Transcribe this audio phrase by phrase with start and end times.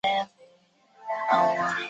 [0.03, 0.25] 母亲是
[1.29, 1.71] 萨克森人。